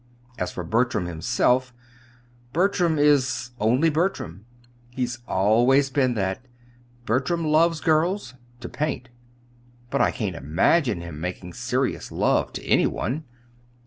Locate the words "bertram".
0.63-1.05, 2.53-2.97, 3.91-4.47, 7.05-7.45